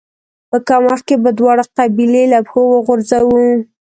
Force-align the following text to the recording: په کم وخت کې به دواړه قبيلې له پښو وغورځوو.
په 0.49 0.57
کم 0.67 0.81
وخت 0.89 1.03
کې 1.09 1.15
به 1.23 1.31
دواړه 1.39 1.63
قبيلې 1.77 2.23
له 2.33 2.39
پښو 2.45 2.61
وغورځوو. 2.67 3.45